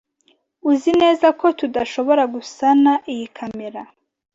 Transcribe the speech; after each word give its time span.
Uzi 0.71 0.91
neza 1.01 1.27
ko 1.39 1.45
tudashobora 1.59 2.23
gusana 2.33 2.91
iyi 3.11 3.27
kamera? 3.37 3.81